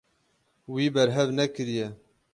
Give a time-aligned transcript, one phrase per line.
[0.73, 1.87] Wî berhev nekiriye.